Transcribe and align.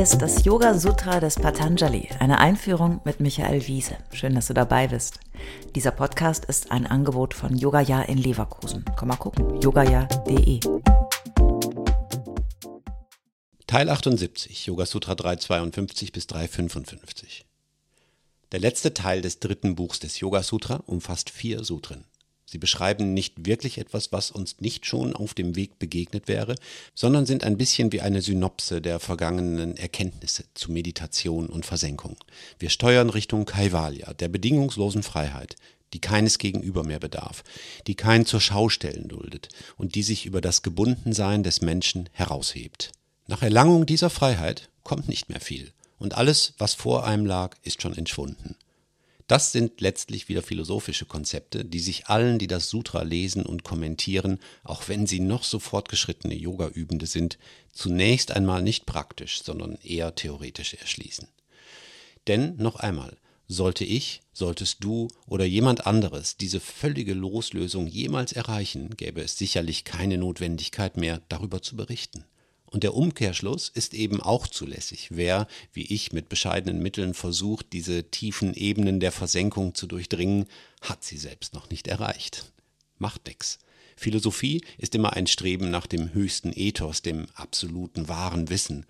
Ist 0.00 0.22
das 0.22 0.46
Yoga 0.46 0.78
Sutra 0.78 1.20
des 1.20 1.34
Patanjali, 1.34 2.08
eine 2.20 2.38
Einführung 2.38 3.02
mit 3.04 3.20
Michael 3.20 3.66
Wiese. 3.66 3.98
Schön, 4.14 4.34
dass 4.34 4.46
du 4.46 4.54
dabei 4.54 4.88
bist. 4.88 5.20
Dieser 5.74 5.90
Podcast 5.90 6.46
ist 6.46 6.72
ein 6.72 6.86
Angebot 6.86 7.34
von 7.34 7.54
Yogaya 7.54 8.00
in 8.04 8.16
Leverkusen. 8.16 8.82
Komm 8.96 9.08
mal 9.08 9.16
gucken, 9.16 9.60
yogaya.de. 9.60 10.60
Teil 13.66 13.90
78, 13.90 14.64
Yoga 14.64 14.86
Sutra 14.86 15.14
352 15.14 16.12
bis 16.12 16.26
355. 16.28 17.44
Der 18.52 18.60
letzte 18.60 18.94
Teil 18.94 19.20
des 19.20 19.38
dritten 19.38 19.74
Buchs 19.74 20.00
des 20.00 20.18
Yoga 20.18 20.42
Sutra 20.42 20.82
umfasst 20.86 21.28
vier 21.28 21.62
Sutren. 21.62 22.06
Sie 22.50 22.58
beschreiben 22.58 23.14
nicht 23.14 23.46
wirklich 23.46 23.78
etwas, 23.78 24.10
was 24.10 24.32
uns 24.32 24.56
nicht 24.58 24.84
schon 24.84 25.14
auf 25.14 25.34
dem 25.34 25.54
Weg 25.54 25.78
begegnet 25.78 26.26
wäre, 26.26 26.56
sondern 26.96 27.24
sind 27.24 27.44
ein 27.44 27.56
bisschen 27.56 27.92
wie 27.92 28.00
eine 28.00 28.22
Synopse 28.22 28.82
der 28.82 28.98
vergangenen 28.98 29.76
Erkenntnisse 29.76 30.46
zu 30.54 30.72
Meditation 30.72 31.46
und 31.46 31.64
Versenkung. 31.64 32.16
Wir 32.58 32.68
steuern 32.68 33.08
Richtung 33.08 33.44
Kaivalya, 33.44 34.14
der 34.14 34.26
bedingungslosen 34.26 35.04
Freiheit, 35.04 35.54
die 35.92 36.00
keines 36.00 36.38
Gegenüber 36.38 36.82
mehr 36.82 36.98
bedarf, 36.98 37.44
die 37.86 37.94
kein 37.94 38.26
zur 38.26 38.40
Schaustellen 38.40 39.06
duldet 39.06 39.50
und 39.76 39.94
die 39.94 40.02
sich 40.02 40.26
über 40.26 40.40
das 40.40 40.62
Gebundensein 40.62 41.44
des 41.44 41.60
Menschen 41.60 42.08
heraushebt. 42.10 42.90
Nach 43.28 43.42
Erlangung 43.42 43.86
dieser 43.86 44.10
Freiheit 44.10 44.70
kommt 44.82 45.08
nicht 45.08 45.28
mehr 45.28 45.40
viel, 45.40 45.70
und 46.00 46.16
alles, 46.16 46.54
was 46.58 46.74
vor 46.74 47.06
einem 47.06 47.26
lag, 47.26 47.56
ist 47.62 47.80
schon 47.80 47.96
entschwunden. 47.96 48.56
Das 49.30 49.52
sind 49.52 49.80
letztlich 49.80 50.28
wieder 50.28 50.42
philosophische 50.42 51.04
Konzepte, 51.04 51.64
die 51.64 51.78
sich 51.78 52.08
allen, 52.08 52.40
die 52.40 52.48
das 52.48 52.68
Sutra 52.68 53.02
lesen 53.02 53.46
und 53.46 53.62
kommentieren, 53.62 54.40
auch 54.64 54.88
wenn 54.88 55.06
sie 55.06 55.20
noch 55.20 55.44
so 55.44 55.60
fortgeschrittene 55.60 56.34
Yoga-Übende 56.34 57.06
sind, 57.06 57.38
zunächst 57.72 58.32
einmal 58.32 58.60
nicht 58.60 58.86
praktisch, 58.86 59.44
sondern 59.44 59.78
eher 59.84 60.16
theoretisch 60.16 60.74
erschließen. 60.74 61.28
Denn 62.26 62.56
noch 62.56 62.74
einmal, 62.74 63.16
sollte 63.46 63.84
ich, 63.84 64.20
solltest 64.32 64.82
du 64.82 65.06
oder 65.28 65.44
jemand 65.44 65.86
anderes 65.86 66.36
diese 66.36 66.58
völlige 66.58 67.14
Loslösung 67.14 67.86
jemals 67.86 68.32
erreichen, 68.32 68.96
gäbe 68.96 69.20
es 69.20 69.38
sicherlich 69.38 69.84
keine 69.84 70.18
Notwendigkeit 70.18 70.96
mehr, 70.96 71.22
darüber 71.28 71.62
zu 71.62 71.76
berichten. 71.76 72.24
Und 72.70 72.84
der 72.84 72.94
Umkehrschluss 72.94 73.68
ist 73.68 73.94
eben 73.94 74.20
auch 74.20 74.46
zulässig. 74.46 75.08
Wer, 75.10 75.48
wie 75.72 75.92
ich, 75.92 76.12
mit 76.12 76.28
bescheidenen 76.28 76.80
Mitteln 76.80 77.14
versucht, 77.14 77.72
diese 77.72 78.10
tiefen 78.10 78.54
Ebenen 78.54 79.00
der 79.00 79.10
Versenkung 79.10 79.74
zu 79.74 79.86
durchdringen, 79.88 80.46
hat 80.80 81.02
sie 81.02 81.18
selbst 81.18 81.52
noch 81.52 81.68
nicht 81.68 81.88
erreicht. 81.88 82.52
Macht 82.98 83.26
nix. 83.26 83.58
Philosophie 83.96 84.62
ist 84.78 84.94
immer 84.94 85.14
ein 85.14 85.26
Streben 85.26 85.70
nach 85.70 85.86
dem 85.86 86.14
höchsten 86.14 86.52
Ethos, 86.54 87.02
dem 87.02 87.26
absoluten 87.34 88.08
wahren 88.08 88.48
Wissen. 88.48 88.86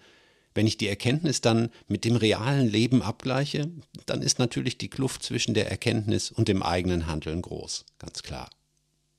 Wenn 0.55 0.67
ich 0.67 0.77
die 0.77 0.89
Erkenntnis 0.89 1.41
dann 1.41 1.71
mit 1.89 2.05
dem 2.05 2.17
realen 2.17 2.69
Leben 2.69 3.03
abgleiche, 3.03 3.71
dann 4.07 4.21
ist 4.21 4.39
natürlich 4.39 4.79
die 4.79 4.91
Kluft 4.91 5.23
zwischen 5.23 5.55
der 5.55 5.71
Erkenntnis 5.71 6.31
und 6.31 6.49
dem 6.49 6.63
eigenen 6.63 7.07
Handeln 7.07 7.41
groß, 7.41 7.87
ganz 7.99 8.23
klar. 8.23 8.51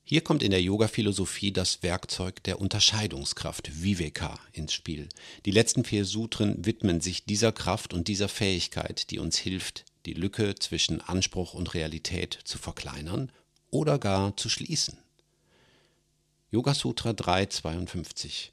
Hier 0.03 0.21
kommt 0.21 0.43
in 0.43 0.51
der 0.51 0.61
Yoga-Philosophie 0.61 1.53
das 1.53 1.83
Werkzeug 1.83 2.43
der 2.43 2.59
Unterscheidungskraft 2.59 3.81
Viveka 3.81 4.39
ins 4.51 4.73
Spiel. 4.73 5.07
Die 5.45 5.51
letzten 5.51 5.85
vier 5.85 6.05
Sutren 6.05 6.65
widmen 6.65 7.01
sich 7.01 7.25
dieser 7.25 7.51
Kraft 7.51 7.93
und 7.93 8.07
dieser 8.07 8.27
Fähigkeit, 8.27 9.09
die 9.11 9.19
uns 9.19 9.37
hilft, 9.37 9.85
die 10.05 10.13
Lücke 10.13 10.55
zwischen 10.55 10.99
Anspruch 11.01 11.53
und 11.53 11.73
Realität 11.73 12.37
zu 12.43 12.57
verkleinern 12.57 13.31
oder 13.69 13.99
gar 13.99 14.35
zu 14.35 14.49
schließen. 14.49 14.97
Yoga 16.49 16.73
Sutra 16.73 17.13
352 17.13 18.51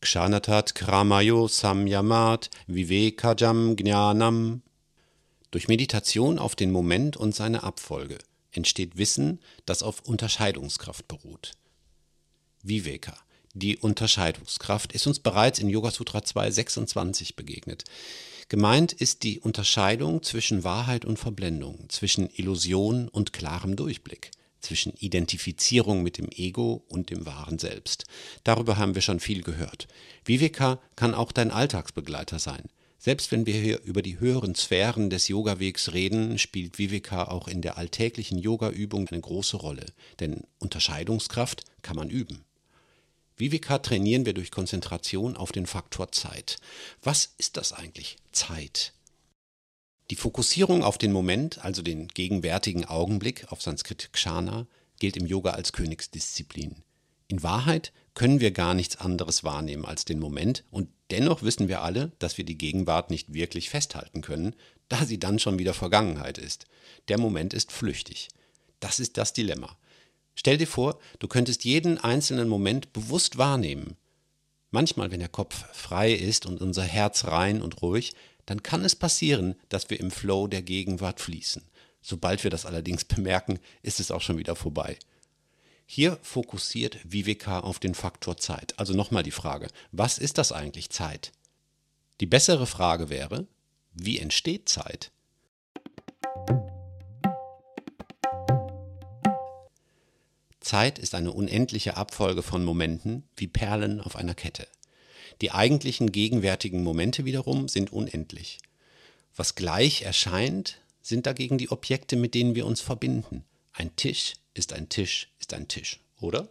Kshanatat 0.00 0.76
Kramayo 0.76 1.48
Samyamat 1.48 2.50
Vivekajam 2.68 3.74
Jnanam 3.76 4.62
Durch 5.50 5.66
Meditation 5.66 6.38
auf 6.38 6.54
den 6.54 6.70
Moment 6.70 7.16
und 7.16 7.34
seine 7.34 7.64
Abfolge 7.64 8.18
entsteht 8.52 8.96
Wissen, 8.96 9.40
das 9.66 9.82
auf 9.82 10.00
Unterscheidungskraft 10.00 11.08
beruht. 11.08 11.52
Viveka, 12.62 13.16
die 13.54 13.76
Unterscheidungskraft, 13.76 14.92
ist 14.92 15.06
uns 15.06 15.20
bereits 15.20 15.58
in 15.58 15.68
Yoga 15.68 15.90
Sutra 15.90 16.18
2.26 16.18 17.36
begegnet. 17.36 17.84
Gemeint 18.48 18.92
ist 18.92 19.24
die 19.24 19.40
Unterscheidung 19.40 20.22
zwischen 20.22 20.64
Wahrheit 20.64 21.04
und 21.04 21.18
Verblendung, 21.18 21.88
zwischen 21.88 22.30
Illusion 22.34 23.08
und 23.08 23.32
klarem 23.32 23.76
Durchblick, 23.76 24.30
zwischen 24.60 24.94
Identifizierung 24.94 26.02
mit 26.02 26.18
dem 26.18 26.28
Ego 26.30 26.82
und 26.88 27.10
dem 27.10 27.26
wahren 27.26 27.58
Selbst. 27.58 28.04
Darüber 28.44 28.78
haben 28.78 28.94
wir 28.94 29.02
schon 29.02 29.20
viel 29.20 29.42
gehört. 29.42 29.86
Viveka 30.24 30.80
kann 30.96 31.14
auch 31.14 31.32
dein 31.32 31.50
Alltagsbegleiter 31.50 32.38
sein. 32.38 32.70
Selbst 32.98 33.30
wenn 33.30 33.46
wir 33.46 33.54
hier 33.54 33.80
über 33.82 34.02
die 34.02 34.18
höheren 34.18 34.56
Sphären 34.56 35.08
des 35.08 35.28
Yogawegs 35.28 35.92
reden, 35.92 36.36
spielt 36.38 36.78
Viveka 36.78 37.28
auch 37.28 37.46
in 37.46 37.62
der 37.62 37.78
alltäglichen 37.78 38.38
Yogaübung 38.38 39.08
eine 39.08 39.20
große 39.20 39.56
Rolle, 39.56 39.86
denn 40.18 40.42
Unterscheidungskraft 40.58 41.64
kann 41.82 41.96
man 41.96 42.10
üben. 42.10 42.44
Viveka 43.36 43.78
trainieren 43.78 44.26
wir 44.26 44.34
durch 44.34 44.50
Konzentration 44.50 45.36
auf 45.36 45.52
den 45.52 45.66
Faktor 45.66 46.10
Zeit. 46.10 46.58
Was 47.00 47.34
ist 47.38 47.56
das 47.56 47.72
eigentlich? 47.72 48.16
Zeit. 48.32 48.92
Die 50.10 50.16
Fokussierung 50.16 50.82
auf 50.82 50.98
den 50.98 51.12
Moment, 51.12 51.64
also 51.64 51.82
den 51.82 52.08
gegenwärtigen 52.08 52.84
Augenblick 52.84 53.52
auf 53.52 53.62
Sanskrit 53.62 54.12
Kshana, 54.12 54.66
gilt 54.98 55.16
im 55.16 55.26
Yoga 55.26 55.50
als 55.50 55.72
Königsdisziplin. 55.72 56.82
In 57.28 57.42
Wahrheit 57.44 57.92
können 58.18 58.40
wir 58.40 58.50
gar 58.50 58.74
nichts 58.74 58.96
anderes 58.96 59.44
wahrnehmen 59.44 59.84
als 59.84 60.04
den 60.04 60.18
Moment 60.18 60.64
und 60.72 60.88
dennoch 61.12 61.44
wissen 61.44 61.68
wir 61.68 61.82
alle, 61.82 62.10
dass 62.18 62.36
wir 62.36 62.44
die 62.44 62.58
Gegenwart 62.58 63.10
nicht 63.12 63.32
wirklich 63.32 63.70
festhalten 63.70 64.22
können, 64.22 64.56
da 64.88 65.04
sie 65.04 65.20
dann 65.20 65.38
schon 65.38 65.60
wieder 65.60 65.72
Vergangenheit 65.72 66.36
ist. 66.36 66.66
Der 67.06 67.16
Moment 67.16 67.54
ist 67.54 67.70
flüchtig. 67.70 68.26
Das 68.80 68.98
ist 68.98 69.18
das 69.18 69.34
Dilemma. 69.34 69.78
Stell 70.34 70.58
dir 70.58 70.66
vor, 70.66 70.98
du 71.20 71.28
könntest 71.28 71.64
jeden 71.64 71.96
einzelnen 71.96 72.48
Moment 72.48 72.92
bewusst 72.92 73.38
wahrnehmen. 73.38 73.96
Manchmal, 74.72 75.12
wenn 75.12 75.20
der 75.20 75.28
Kopf 75.28 75.64
frei 75.72 76.12
ist 76.12 76.44
und 76.44 76.60
unser 76.60 76.82
Herz 76.82 77.24
rein 77.24 77.62
und 77.62 77.82
ruhig, 77.82 78.14
dann 78.46 78.64
kann 78.64 78.84
es 78.84 78.96
passieren, 78.96 79.54
dass 79.68 79.90
wir 79.90 80.00
im 80.00 80.10
Flow 80.10 80.48
der 80.48 80.62
Gegenwart 80.62 81.20
fließen. 81.20 81.62
Sobald 82.02 82.42
wir 82.42 82.50
das 82.50 82.66
allerdings 82.66 83.04
bemerken, 83.04 83.60
ist 83.82 84.00
es 84.00 84.10
auch 84.10 84.22
schon 84.22 84.38
wieder 84.38 84.56
vorbei. 84.56 84.98
Hier 85.90 86.18
fokussiert 86.20 86.98
Viveka 87.02 87.60
auf 87.60 87.78
den 87.78 87.94
Faktor 87.94 88.36
Zeit. 88.36 88.78
Also 88.78 88.92
nochmal 88.92 89.22
die 89.22 89.30
Frage, 89.30 89.68
was 89.90 90.18
ist 90.18 90.36
das 90.36 90.52
eigentlich 90.52 90.90
Zeit? 90.90 91.32
Die 92.20 92.26
bessere 92.26 92.66
Frage 92.66 93.08
wäre, 93.08 93.46
wie 93.94 94.18
entsteht 94.18 94.68
Zeit? 94.68 95.10
Zeit 100.60 100.98
ist 100.98 101.14
eine 101.14 101.32
unendliche 101.32 101.96
Abfolge 101.96 102.42
von 102.42 102.66
Momenten 102.66 103.22
wie 103.34 103.48
Perlen 103.48 104.02
auf 104.02 104.14
einer 104.14 104.34
Kette. 104.34 104.68
Die 105.40 105.52
eigentlichen 105.52 106.12
gegenwärtigen 106.12 106.82
Momente 106.82 107.24
wiederum 107.24 107.66
sind 107.66 107.94
unendlich. 107.94 108.58
Was 109.34 109.54
gleich 109.54 110.02
erscheint, 110.02 110.82
sind 111.00 111.24
dagegen 111.24 111.56
die 111.56 111.70
Objekte, 111.70 112.16
mit 112.16 112.34
denen 112.34 112.54
wir 112.54 112.66
uns 112.66 112.82
verbinden. 112.82 113.44
Ein 113.72 113.96
Tisch 113.96 114.34
ist 114.58 114.72
ein 114.72 114.88
Tisch 114.88 115.28
ist 115.38 115.54
ein 115.54 115.68
Tisch, 115.68 116.00
oder? 116.20 116.48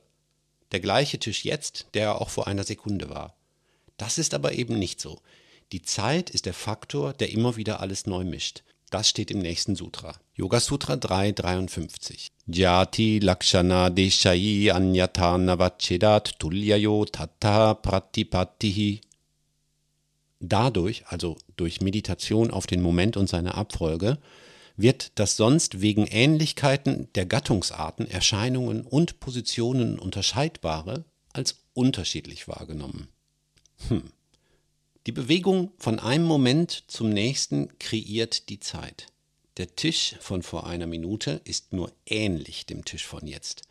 Der 0.72 0.80
gleiche 0.80 1.20
Tisch 1.20 1.46
jetzt, 1.46 1.88
der 1.94 2.20
auch 2.20 2.30
vor 2.30 2.48
einer 2.48 2.64
Sekunde 2.64 3.10
war. 3.10 3.36
Das 3.98 4.18
ist 4.18 4.34
aber 4.34 4.54
eben 4.54 4.78
nicht 4.78 5.00
so. 5.00 5.22
Die 5.72 5.82
Zeit 5.82 6.30
ist 6.30 6.46
der 6.46 6.54
Faktor, 6.54 7.14
der 7.14 7.32
immer 7.32 7.58
wieder 7.58 7.80
alles 7.80 8.06
neu 8.06 8.24
mischt. 8.24 8.64
Das 8.90 9.10
steht 9.10 9.32
im 9.32 9.40
nächsten 9.40 9.76
Sutra. 9.76 10.16
Yoga 10.34 10.62
Sutra 10.62 10.96
353. 10.96 12.32
Jati 12.48 13.20
Lakshana 13.20 13.90
Deshai 13.90 14.72
Anyata 14.72 15.38
Navachedat 15.38 16.40
Tulyayo 16.40 17.04
Tata 17.06 17.74
Pratipatihi. 17.74 19.02
Dadurch, 20.40 21.04
also 21.08 21.38
durch 21.58 21.82
Meditation 21.82 22.52
auf 22.52 22.66
den 22.66 22.82
Moment 22.82 23.18
und 23.18 23.28
seine 23.28 23.56
Abfolge, 23.56 24.20
wird 24.78 25.12
das 25.16 25.36
sonst 25.36 25.82
wegen 25.82 26.06
Ähnlichkeiten 26.06 27.10
der 27.16 27.26
Gattungsarten, 27.26 28.10
Erscheinungen 28.10 28.82
und 28.82 29.20
Positionen 29.20 30.00
unterscheidbare 30.00 31.04
als 31.34 31.58
unterschiedlich 31.74 32.48
wahrgenommen. 32.48 33.10
Hm. 33.90 34.12
Die 35.08 35.12
Bewegung 35.12 35.72
von 35.78 36.00
einem 36.00 36.26
Moment 36.26 36.84
zum 36.88 37.10
nächsten 37.10 37.78
kreiert 37.80 38.50
die 38.50 38.60
Zeit. 38.60 39.08
Der 39.58 39.76
Tisch 39.76 40.16
von 40.20 40.44
vor 40.44 40.68
einer 40.68 40.86
Minute 40.86 41.42
ist 41.44 41.74
nur 41.74 41.92
ähnlich 42.06 42.68
dem 42.68 42.86
Tisch 42.86 43.06
von 43.06 43.26
jetzt. 43.26 43.64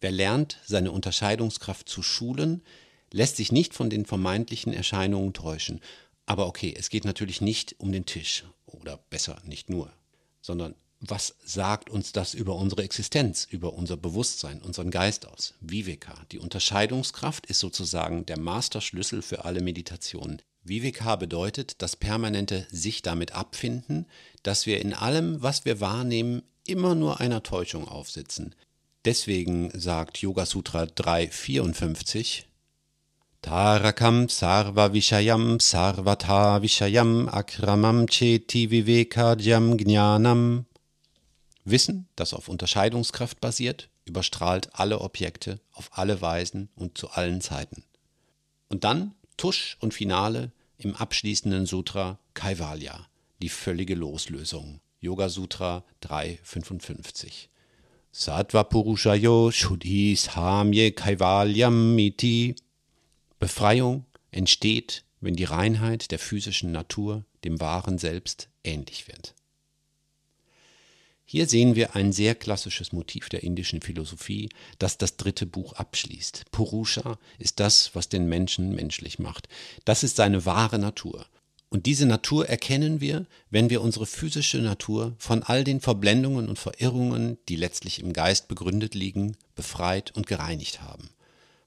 Wer 0.00 0.10
lernt, 0.10 0.60
seine 0.66 0.92
Unterscheidungskraft 0.92 1.88
zu 1.88 2.02
schulen, 2.02 2.62
lässt 3.10 3.36
sich 3.36 3.52
nicht 3.52 3.72
von 3.72 3.88
den 3.88 4.04
vermeintlichen 4.04 4.74
Erscheinungen 4.74 5.32
täuschen. 5.32 5.80
Aber 6.26 6.46
okay, 6.46 6.74
es 6.76 6.90
geht 6.90 7.04
natürlich 7.04 7.40
nicht 7.40 7.76
um 7.78 7.92
den 7.92 8.04
Tisch 8.04 8.44
oder 8.66 8.98
besser 9.08 9.40
nicht 9.46 9.70
nur 9.70 9.90
sondern 10.44 10.74
was 11.00 11.36
sagt 11.44 11.90
uns 11.90 12.12
das 12.12 12.34
über 12.34 12.54
unsere 12.54 12.82
Existenz, 12.82 13.46
über 13.50 13.72
unser 13.72 13.96
Bewusstsein, 13.96 14.60
unseren 14.62 14.90
Geist 14.90 15.26
aus? 15.26 15.54
Viveka, 15.60 16.14
die 16.32 16.38
Unterscheidungskraft 16.38 17.46
ist 17.46 17.60
sozusagen 17.60 18.26
der 18.26 18.38
Masterschlüssel 18.38 19.22
für 19.22 19.44
alle 19.44 19.62
Meditationen. 19.62 20.42
Viveka 20.62 21.16
bedeutet 21.16 21.82
das 21.82 21.96
permanente 21.96 22.66
sich 22.70 23.02
damit 23.02 23.32
abfinden, 23.32 24.06
dass 24.42 24.66
wir 24.66 24.80
in 24.80 24.94
allem, 24.94 25.42
was 25.42 25.64
wir 25.64 25.80
wahrnehmen, 25.80 26.42
immer 26.66 26.94
nur 26.94 27.20
einer 27.20 27.42
Täuschung 27.42 27.88
aufsitzen. 27.88 28.54
Deswegen 29.04 29.70
sagt 29.78 30.18
Yoga 30.18 30.46
Sutra 30.46 30.86
354 30.86 32.48
Tarakam 33.44 34.30
sarva 34.30 34.88
vishayam 34.88 35.60
sarvata 35.60 36.62
vishayam 36.62 37.28
akramam 37.28 38.06
cheti 38.08 38.70
vivekajam 38.70 39.76
jnanam 39.76 40.64
Wissen, 41.66 42.08
das 42.16 42.32
auf 42.32 42.48
Unterscheidungskraft 42.48 43.42
basiert, 43.42 43.90
überstrahlt 44.06 44.70
alle 44.72 45.02
Objekte 45.02 45.60
auf 45.72 45.90
alle 45.92 46.22
Weisen 46.22 46.70
und 46.74 46.96
zu 46.96 47.10
allen 47.10 47.42
Zeiten. 47.42 47.84
Und 48.70 48.84
dann 48.84 49.12
Tusch 49.36 49.76
und 49.78 49.92
Finale 49.92 50.50
im 50.78 50.96
abschließenden 50.96 51.66
Sutra 51.66 52.18
Kaivalya, 52.32 52.98
die 53.42 53.50
völlige 53.50 53.94
Loslösung. 53.94 54.80
Yoga 55.00 55.28
Sutra 55.28 55.84
355. 56.00 57.50
Sattva 58.10 58.64
Purushayo 58.64 59.50
Shuddhis 59.50 60.34
Hamye 60.34 60.92
Kaivalyam 60.92 61.94
Miti. 61.94 62.56
Befreiung 63.44 64.06
entsteht, 64.30 65.04
wenn 65.20 65.36
die 65.36 65.44
Reinheit 65.44 66.10
der 66.10 66.18
physischen 66.18 66.72
Natur 66.72 67.26
dem 67.44 67.60
wahren 67.60 67.98
Selbst 67.98 68.48
ähnlich 68.64 69.06
wird. 69.06 69.34
Hier 71.26 71.46
sehen 71.46 71.74
wir 71.74 71.94
ein 71.94 72.14
sehr 72.14 72.34
klassisches 72.34 72.92
Motiv 72.92 73.28
der 73.28 73.42
indischen 73.42 73.82
Philosophie, 73.82 74.48
das 74.78 74.96
das 74.96 75.18
dritte 75.18 75.44
Buch 75.44 75.74
abschließt. 75.74 76.46
Purusha 76.52 77.18
ist 77.38 77.60
das, 77.60 77.94
was 77.94 78.08
den 78.08 78.30
Menschen 78.30 78.74
menschlich 78.74 79.18
macht. 79.18 79.50
Das 79.84 80.04
ist 80.04 80.16
seine 80.16 80.46
wahre 80.46 80.78
Natur. 80.78 81.26
Und 81.68 81.84
diese 81.84 82.06
Natur 82.06 82.48
erkennen 82.48 83.02
wir, 83.02 83.26
wenn 83.50 83.68
wir 83.68 83.82
unsere 83.82 84.06
physische 84.06 84.62
Natur 84.62 85.16
von 85.18 85.42
all 85.42 85.64
den 85.64 85.82
Verblendungen 85.82 86.48
und 86.48 86.58
Verirrungen, 86.58 87.36
die 87.50 87.56
letztlich 87.56 88.00
im 88.00 88.14
Geist 88.14 88.48
begründet 88.48 88.94
liegen, 88.94 89.36
befreit 89.54 90.12
und 90.16 90.26
gereinigt 90.26 90.80
haben. 90.80 91.10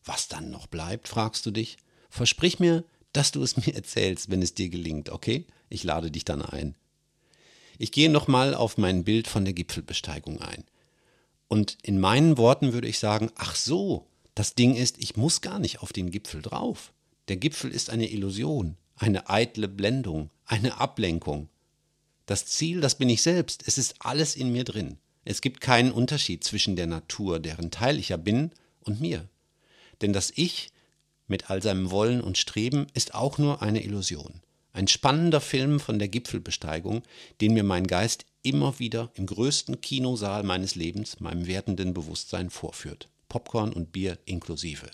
Was 0.07 0.29
dann 0.29 0.49
noch 0.49 0.67
bleibt, 0.67 1.09
fragst 1.09 1.45
du 1.45 1.51
dich? 1.51 1.77
Versprich 2.09 2.59
mir, 2.59 2.85
dass 3.11 3.31
du 3.31 3.43
es 3.43 3.57
mir 3.65 3.75
erzählst, 3.75 4.31
wenn 4.31 4.41
es 4.41 4.53
dir 4.53 4.69
gelingt, 4.69 5.09
okay? 5.09 5.45
Ich 5.69 5.83
lade 5.83 6.09
dich 6.09 6.25
dann 6.25 6.41
ein. 6.41 6.75
Ich 7.77 7.91
gehe 7.91 8.09
nochmal 8.09 8.55
auf 8.55 8.77
mein 8.77 9.03
Bild 9.03 9.27
von 9.27 9.45
der 9.45 9.53
Gipfelbesteigung 9.53 10.41
ein. 10.41 10.63
Und 11.49 11.77
in 11.83 11.99
meinen 11.99 12.37
Worten 12.37 12.73
würde 12.73 12.87
ich 12.87 12.99
sagen, 12.99 13.31
ach 13.35 13.55
so, 13.55 14.07
das 14.33 14.55
Ding 14.55 14.75
ist, 14.75 14.97
ich 14.97 15.17
muss 15.17 15.41
gar 15.41 15.59
nicht 15.59 15.81
auf 15.81 15.93
den 15.93 16.09
Gipfel 16.09 16.41
drauf. 16.41 16.93
Der 17.27 17.37
Gipfel 17.37 17.71
ist 17.71 17.89
eine 17.89 18.09
Illusion, 18.09 18.77
eine 18.95 19.29
eitle 19.29 19.67
Blendung, 19.67 20.29
eine 20.45 20.79
Ablenkung. 20.79 21.49
Das 22.25 22.45
Ziel, 22.45 22.81
das 22.81 22.97
bin 22.97 23.09
ich 23.09 23.21
selbst, 23.21 23.63
es 23.67 23.77
ist 23.77 23.95
alles 23.99 24.35
in 24.35 24.51
mir 24.51 24.63
drin. 24.63 24.97
Es 25.25 25.41
gibt 25.41 25.59
keinen 25.59 25.91
Unterschied 25.91 26.43
zwischen 26.43 26.77
der 26.77 26.87
Natur, 26.87 27.39
deren 27.39 27.71
Teil 27.71 27.99
ich 27.99 28.09
ja 28.09 28.17
bin, 28.17 28.51
und 28.81 29.01
mir. 29.01 29.27
Denn 30.01 30.13
das 30.13 30.31
Ich 30.35 30.69
mit 31.27 31.49
all 31.49 31.61
seinem 31.61 31.91
Wollen 31.91 32.21
und 32.21 32.37
Streben 32.37 32.87
ist 32.93 33.13
auch 33.13 33.37
nur 33.37 33.61
eine 33.61 33.83
Illusion. 33.83 34.41
Ein 34.73 34.87
spannender 34.87 35.41
Film 35.41 35.79
von 35.79 35.99
der 35.99 36.07
Gipfelbesteigung, 36.07 37.03
den 37.41 37.53
mir 37.53 37.63
mein 37.63 37.87
Geist 37.87 38.25
immer 38.43 38.79
wieder 38.79 39.11
im 39.15 39.25
größten 39.25 39.81
Kinosaal 39.81 40.43
meines 40.43 40.75
Lebens, 40.75 41.19
meinem 41.19 41.47
werdenden 41.47 41.93
Bewusstsein 41.93 42.49
vorführt. 42.49 43.09
Popcorn 43.27 43.73
und 43.73 43.91
Bier 43.91 44.17
inklusive. 44.25 44.89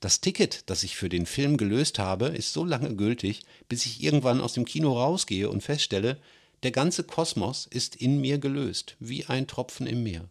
Das 0.00 0.20
Ticket, 0.20 0.68
das 0.68 0.82
ich 0.82 0.96
für 0.96 1.08
den 1.08 1.26
Film 1.26 1.56
gelöst 1.56 1.98
habe, 1.98 2.26
ist 2.26 2.52
so 2.52 2.64
lange 2.64 2.94
gültig, 2.94 3.42
bis 3.68 3.86
ich 3.86 4.02
irgendwann 4.02 4.40
aus 4.40 4.52
dem 4.52 4.64
Kino 4.64 4.92
rausgehe 4.92 5.48
und 5.48 5.62
feststelle, 5.62 6.18
der 6.62 6.70
ganze 6.70 7.04
Kosmos 7.04 7.66
ist 7.66 7.96
in 7.96 8.20
mir 8.20 8.38
gelöst, 8.38 8.96
wie 9.00 9.24
ein 9.26 9.46
Tropfen 9.46 9.86
im 9.86 10.02
Meer. 10.02 10.28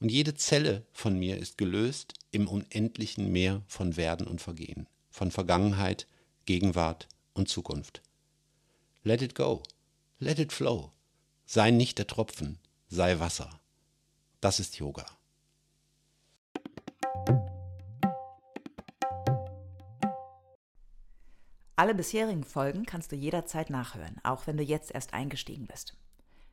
Und 0.00 0.10
jede 0.10 0.34
Zelle 0.34 0.86
von 0.92 1.18
mir 1.18 1.38
ist 1.38 1.58
gelöst 1.58 2.14
im 2.30 2.46
unendlichen 2.46 3.32
Meer 3.32 3.62
von 3.66 3.96
Werden 3.96 4.26
und 4.26 4.40
Vergehen, 4.40 4.86
von 5.10 5.30
Vergangenheit, 5.30 6.06
Gegenwart 6.44 7.08
und 7.34 7.48
Zukunft. 7.48 8.02
Let 9.02 9.22
it 9.22 9.34
go. 9.34 9.62
Let 10.20 10.38
it 10.38 10.52
flow. 10.52 10.92
Sei 11.46 11.70
nicht 11.70 11.98
der 11.98 12.06
Tropfen, 12.06 12.58
sei 12.88 13.18
Wasser. 13.18 13.60
Das 14.40 14.60
ist 14.60 14.78
Yoga. 14.78 15.06
Alle 21.74 21.94
bisherigen 21.94 22.44
Folgen 22.44 22.86
kannst 22.86 23.12
du 23.12 23.16
jederzeit 23.16 23.70
nachhören, 23.70 24.16
auch 24.24 24.46
wenn 24.48 24.56
du 24.56 24.64
jetzt 24.64 24.90
erst 24.90 25.14
eingestiegen 25.14 25.66
bist. 25.66 25.94